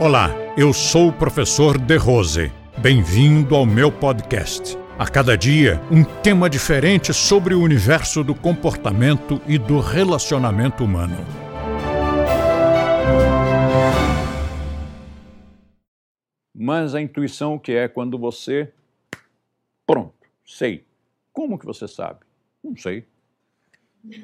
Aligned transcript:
Olá, 0.00 0.30
eu 0.56 0.72
sou 0.72 1.08
o 1.08 1.12
professor 1.12 1.78
De 1.78 1.96
Rose. 1.96 2.50
Bem-vindo 2.78 3.54
ao 3.54 3.64
meu 3.64 3.92
podcast. 3.92 4.76
A 4.98 5.08
cada 5.08 5.38
dia, 5.38 5.80
um 5.88 6.02
tema 6.02 6.50
diferente 6.50 7.14
sobre 7.14 7.54
o 7.54 7.62
universo 7.62 8.24
do 8.24 8.34
comportamento 8.34 9.40
e 9.46 9.56
do 9.56 9.78
relacionamento 9.78 10.84
humano. 10.84 11.16
Mas 16.52 16.92
a 16.96 17.00
intuição 17.00 17.56
que 17.56 17.70
é 17.72 17.86
quando 17.86 18.18
você 18.18 18.72
pronto, 19.86 20.26
sei. 20.44 20.84
Como 21.32 21.56
que 21.56 21.64
você 21.64 21.86
sabe? 21.86 22.18
Não 22.62 22.76
sei. 22.76 23.06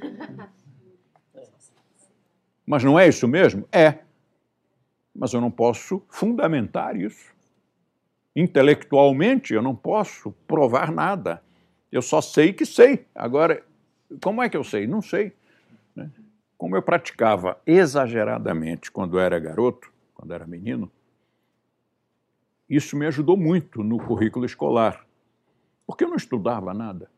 Mas 2.67 2.83
não 2.83 2.99
é 2.99 3.07
isso 3.09 3.29
mesmo? 3.29 3.69
É. 3.71 4.10
Mas 5.21 5.35
eu 5.35 5.41
não 5.43 5.51
posso 5.51 6.03
fundamentar 6.09 6.97
isso. 6.97 7.31
Intelectualmente, 8.35 9.53
eu 9.53 9.61
não 9.61 9.77
posso 9.77 10.33
provar 10.49 10.91
nada. 10.91 11.43
Eu 11.93 12.01
só 12.01 12.23
sei 12.23 12.55
que 12.55 12.65
sei. 12.65 13.05
Agora, 13.15 13.63
como 14.23 14.43
é 14.43 14.49
que 14.49 14.57
eu 14.57 14.65
sei? 14.65 14.87
Não 14.87 15.03
sei. 15.03 15.35
Né? 15.95 16.11
Como 16.57 16.75
eu 16.75 16.81
praticava 16.81 17.61
exageradamente 17.67 18.91
quando 18.91 19.19
era 19.19 19.39
garoto, 19.39 19.93
quando 20.15 20.33
era 20.33 20.47
menino, 20.47 20.91
isso 22.67 22.97
me 22.97 23.07
ajudou 23.07 23.37
muito 23.37 23.85
no 23.85 23.99
currículo 23.99 24.47
escolar, 24.47 25.05
porque 25.87 26.05
eu 26.05 26.09
não 26.09 26.17
estudava 26.17 26.73
nada. 26.73 27.11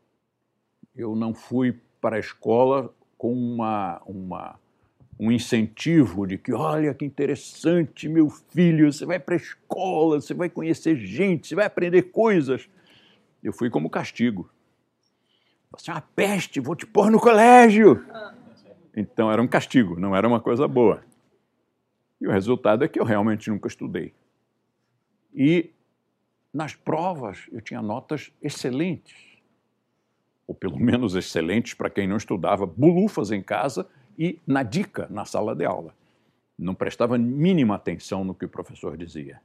Eu 0.93 1.15
não 1.15 1.33
fui 1.33 1.79
para 2.01 2.17
a 2.17 2.19
escola 2.19 2.93
com 3.17 3.31
uma, 3.31 4.01
uma 4.05 4.59
um 5.19 5.31
incentivo 5.31 6.25
de 6.25 6.37
que, 6.37 6.53
olha 6.53 6.93
que 6.93 7.05
interessante, 7.05 8.09
meu 8.09 8.29
filho, 8.29 8.91
você 8.91 9.05
vai 9.05 9.19
para 9.19 9.35
a 9.35 9.37
escola, 9.37 10.19
você 10.19 10.33
vai 10.33 10.49
conhecer 10.49 10.95
gente, 10.95 11.47
você 11.47 11.55
vai 11.55 11.65
aprender 11.65 12.03
coisas. 12.03 12.67
Eu 13.43 13.53
fui 13.53 13.69
como 13.69 13.89
castigo. 13.89 14.49
Você 15.71 15.91
é 15.91 15.93
uma 15.93 16.01
peste, 16.01 16.59
vou 16.59 16.75
te 16.75 16.85
pôr 16.85 17.11
no 17.11 17.19
colégio. 17.19 18.05
Então 18.95 19.31
era 19.31 19.41
um 19.41 19.47
castigo, 19.47 19.99
não 19.99 20.15
era 20.15 20.27
uma 20.27 20.39
coisa 20.39 20.67
boa. 20.67 21.03
E 22.21 22.27
o 22.27 22.31
resultado 22.31 22.83
é 22.83 22.87
que 22.87 22.99
eu 22.99 23.03
realmente 23.03 23.49
nunca 23.49 23.67
estudei. 23.67 24.13
E 25.33 25.71
nas 26.53 26.75
provas 26.75 27.47
eu 27.51 27.59
tinha 27.59 27.81
notas 27.81 28.31
excelentes, 28.41 29.15
ou 30.45 30.53
pelo 30.53 30.79
menos 30.79 31.15
excelentes 31.15 31.73
para 31.73 31.89
quem 31.89 32.07
não 32.07 32.17
estudava, 32.17 32.65
bulufas 32.65 33.31
em 33.31 33.41
casa 33.41 33.87
e 34.17 34.39
na 34.45 34.63
dica 34.63 35.07
na 35.09 35.25
sala 35.25 35.55
de 35.55 35.65
aula. 35.65 35.93
Não 36.57 36.75
prestava 36.75 37.17
mínima 37.17 37.75
atenção 37.75 38.23
no 38.23 38.33
que 38.33 38.45
o 38.45 38.49
professor 38.49 38.95
dizia. 38.95 39.41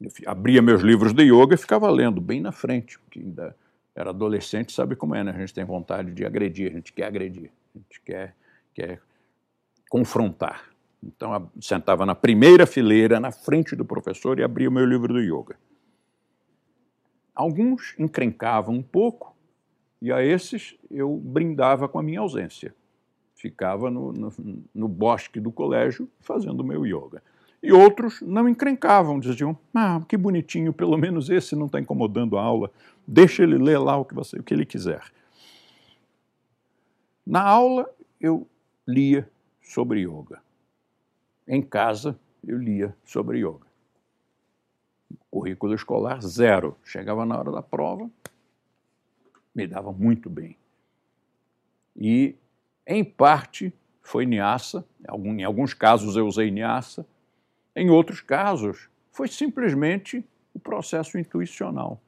Eu 0.00 0.10
abria 0.26 0.60
meus 0.60 0.82
livros 0.82 1.12
de 1.12 1.22
yoga 1.22 1.54
e 1.54 1.58
ficava 1.58 1.88
lendo 1.90 2.20
bem 2.20 2.40
na 2.40 2.50
frente, 2.50 2.98
porque 2.98 3.20
ainda 3.20 3.56
era 3.94 4.10
adolescente, 4.10 4.72
sabe 4.72 4.96
como 4.96 5.14
é, 5.14 5.22
né? 5.22 5.30
A 5.30 5.38
gente 5.38 5.54
tem 5.54 5.64
vontade 5.64 6.12
de 6.12 6.24
agredir, 6.24 6.70
a 6.70 6.74
gente 6.74 6.92
quer 6.92 7.04
agredir, 7.04 7.50
a 7.74 7.78
gente 7.78 8.00
quer, 8.00 8.34
quer 8.74 9.00
confrontar. 9.88 10.64
Então, 11.02 11.50
sentava 11.60 12.06
na 12.06 12.14
primeira 12.14 12.66
fileira, 12.66 13.20
na 13.20 13.30
frente 13.30 13.76
do 13.76 13.84
professor, 13.84 14.38
e 14.38 14.42
abria 14.42 14.68
o 14.68 14.72
meu 14.72 14.84
livro 14.84 15.12
do 15.12 15.20
yoga. 15.20 15.56
Alguns 17.34 17.94
encrencavam 17.98 18.74
um 18.74 18.82
pouco, 18.82 19.36
e 20.00 20.10
a 20.10 20.24
esses 20.24 20.76
eu 20.90 21.16
brindava 21.16 21.88
com 21.88 21.98
a 21.98 22.02
minha 22.02 22.20
ausência 22.20 22.74
ficava 23.42 23.90
no, 23.90 24.12
no, 24.12 24.32
no 24.72 24.86
bosque 24.86 25.40
do 25.40 25.50
colégio 25.50 26.08
fazendo 26.20 26.62
meu 26.62 26.86
yoga. 26.86 27.20
E 27.60 27.72
outros 27.72 28.20
não 28.22 28.48
encrencavam, 28.48 29.18
diziam: 29.18 29.58
Ah, 29.74 30.00
que 30.08 30.16
bonitinho, 30.16 30.72
pelo 30.72 30.96
menos 30.96 31.28
esse 31.28 31.56
não 31.56 31.66
está 31.66 31.80
incomodando 31.80 32.38
a 32.38 32.42
aula, 32.42 32.70
deixa 33.06 33.42
ele 33.42 33.58
ler 33.58 33.78
lá 33.78 33.96
o 33.96 34.04
que, 34.04 34.14
você, 34.14 34.38
o 34.38 34.42
que 34.44 34.54
ele 34.54 34.64
quiser. 34.64 35.02
Na 37.26 37.42
aula, 37.42 37.90
eu 38.20 38.46
lia 38.86 39.28
sobre 39.60 40.00
yoga. 40.02 40.40
Em 41.46 41.60
casa, 41.62 42.18
eu 42.46 42.58
lia 42.58 42.96
sobre 43.04 43.38
yoga. 43.38 43.66
Currículo 45.30 45.74
escolar, 45.74 46.20
zero. 46.22 46.76
Chegava 46.84 47.26
na 47.26 47.38
hora 47.38 47.50
da 47.50 47.62
prova, 47.62 48.08
me 49.52 49.66
dava 49.66 49.92
muito 49.92 50.30
bem. 50.30 50.56
E 51.96 52.36
em 52.86 53.04
parte 53.04 53.72
foi 54.02 54.26
Niassa, 54.26 54.84
em 55.08 55.44
alguns 55.44 55.74
casos 55.74 56.16
eu 56.16 56.26
usei 56.26 56.50
Niassa, 56.50 57.06
em 57.74 57.88
outros 57.90 58.20
casos 58.20 58.88
foi 59.10 59.28
simplesmente 59.28 60.24
o 60.54 60.58
processo 60.58 61.18
intuicional. 61.18 62.00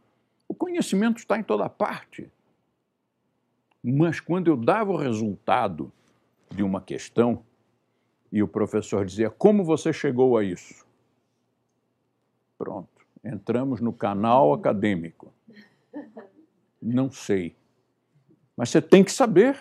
O 0.48 0.54
conhecimento 0.54 1.18
está 1.18 1.38
em 1.38 1.42
toda 1.42 1.68
parte. 1.68 2.30
Mas 3.82 4.20
quando 4.20 4.48
eu 4.48 4.56
dava 4.56 4.92
o 4.92 4.96
resultado 4.96 5.92
de 6.50 6.62
uma 6.62 6.80
questão 6.80 7.44
e 8.32 8.42
o 8.42 8.48
professor 8.48 9.04
dizia: 9.04 9.30
Como 9.30 9.64
você 9.64 9.92
chegou 9.92 10.36
a 10.36 10.44
isso? 10.44 10.86
Pronto, 12.56 13.06
entramos 13.22 13.80
no 13.80 13.92
canal 13.92 14.52
acadêmico. 14.52 15.32
Não 16.80 17.10
sei. 17.10 17.56
Mas 18.56 18.70
você 18.70 18.80
tem 18.80 19.04
que 19.04 19.12
saber. 19.12 19.58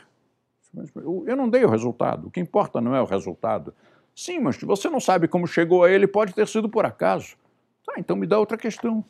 Eu 1.26 1.36
não 1.36 1.50
dei 1.50 1.64
o 1.64 1.70
resultado. 1.70 2.28
O 2.28 2.32
que 2.32 2.40
importa 2.40 2.82
não 2.82 2.96
é 2.96 3.02
o 3.02 3.06
resultado. 3.06 3.74
Sim, 4.16 4.40
mas 4.40 4.58
você 4.58 4.90
não 4.90 5.00
sabe 5.00 5.28
como 5.28 5.48
chegou 5.48 5.84
a 5.84 5.92
ele, 5.92 6.08
pode 6.08 6.34
ter 6.34 6.48
sido 6.48 6.70
por 6.70 6.86
acaso. 6.86 7.36
Tá, 7.86 7.94
então 7.98 8.16
me 8.16 8.26
dá 8.26 8.40
outra 8.40 8.58
questão. 8.58 9.04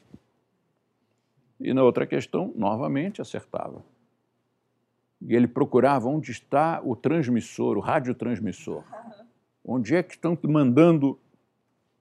E 1.59 1.74
na 1.74 1.84
outra 1.84 2.06
questão, 2.06 2.51
novamente 2.56 3.22
acertava. 3.22 3.84
E 5.22 5.34
ele 5.35 5.47
procurava 5.47 6.09
onde 6.09 6.31
está 6.31 6.81
o 6.84 6.96
transmissor, 6.96 7.78
o 7.78 7.80
radiotransmissor. 7.80 8.84
Onde 9.63 9.95
é 9.95 10.03
que 10.03 10.16
estão 10.16 10.38
mandando 10.44 11.18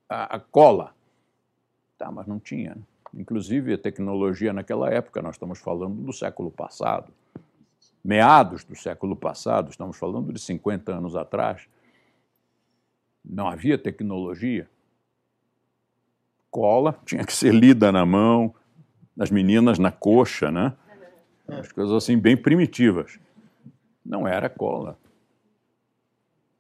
a, 0.09 0.37
a 0.37 0.41
cola? 0.41 0.93
Tá, 1.97 2.11
mas 2.11 2.27
não 2.27 2.41
tinha. 2.41 2.77
Inclusive, 3.15 3.75
a 3.75 3.79
tecnologia 3.79 4.53
naquela 4.53 4.91
época, 4.91 5.23
nós 5.23 5.37
estamos 5.37 5.61
falando 5.61 5.95
do 6.03 6.13
século 6.13 6.51
passado 6.51 7.13
meados 8.05 8.65
do 8.65 8.75
século 8.75 9.15
passado, 9.15 9.71
estamos 9.71 9.97
falando 9.97 10.33
de 10.33 10.41
50 10.41 10.93
anos 10.93 11.15
atrás, 11.15 11.69
não 13.25 13.49
havia 13.49 13.79
tecnologia. 13.79 14.69
Cola 16.51 16.99
tinha 17.07 17.25
que 17.25 17.33
ser 17.33 17.55
lida 17.55 17.93
na 17.93 18.05
mão, 18.05 18.55
as 19.19 19.31
meninas 19.31 19.79
na 19.79 19.93
coxa, 19.93 20.51
né? 20.51 20.75
As 21.47 21.71
coisas 21.71 21.95
assim 21.95 22.19
bem 22.19 22.37
primitivas. 22.37 23.19
Não 24.05 24.27
era 24.27 24.49
cola. 24.49 24.99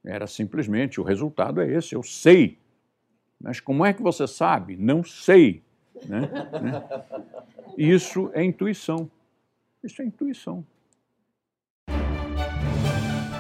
Era 0.04 0.26
simplesmente 0.26 1.00
o 1.00 1.04
resultado 1.04 1.60
é 1.60 1.70
esse, 1.70 1.94
eu 1.94 2.02
sei. 2.02 2.58
Mas 3.40 3.60
como 3.60 3.84
é 3.84 3.92
que 3.92 4.02
você 4.02 4.26
sabe? 4.26 4.76
Não 4.76 5.02
sei. 5.02 5.62
Né? 6.06 6.28
Isso 7.76 8.30
é 8.34 8.44
intuição. 8.44 9.10
Isso 9.82 10.02
é 10.02 10.04
intuição. 10.04 10.64